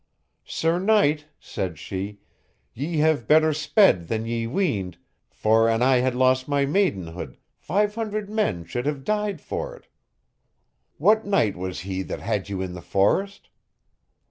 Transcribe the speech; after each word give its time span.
Sir 0.47 0.79
knight, 0.79 1.25
said 1.39 1.77
she, 1.77 2.21
ye 2.73 2.97
have 3.05 3.27
better 3.27 3.53
sped 3.53 4.07
than 4.07 4.25
ye 4.25 4.47
weened, 4.47 4.97
for 5.29 5.69
an 5.69 5.83
I 5.83 5.97
had 5.97 6.15
lost 6.15 6.47
my 6.47 6.65
maidenhead, 6.65 7.37
five 7.55 7.93
hundred 7.93 8.27
men 8.27 8.65
should 8.65 8.87
have 8.87 9.03
died 9.03 9.39
for 9.41 9.75
it. 9.75 9.85
What 10.97 11.27
knight 11.27 11.55
was 11.55 11.81
he 11.81 12.01
that 12.01 12.19
had 12.19 12.49
you 12.49 12.63
in 12.63 12.73
the 12.73 12.81
forest? 12.81 13.49